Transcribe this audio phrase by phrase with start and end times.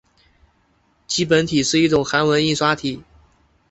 [1.05, 3.03] 基本体是一种韩文印刷体。